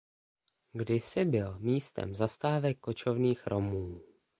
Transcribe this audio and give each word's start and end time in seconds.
Kdysi 0.73 1.25
byl 1.25 1.59
místem 1.59 2.15
zastávek 2.15 2.79
kočovných 2.79 3.47
Romů. 3.47 4.01